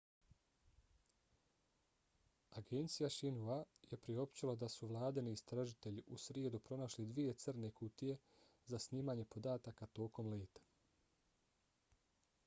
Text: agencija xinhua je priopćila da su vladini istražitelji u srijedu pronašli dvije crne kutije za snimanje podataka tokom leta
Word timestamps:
agencija 2.61 3.09
xinhua 3.15 3.57
je 3.91 3.99
priopćila 4.07 4.55
da 4.63 4.69
su 4.77 4.89
vladini 4.93 5.35
istražitelji 5.37 6.05
u 6.17 6.21
srijedu 6.25 6.63
pronašli 6.69 7.07
dvije 7.13 7.37
crne 7.45 7.71
kutije 7.83 8.17
za 8.73 8.79
snimanje 8.89 9.29
podataka 9.37 9.91
tokom 10.01 10.33
leta 10.37 10.65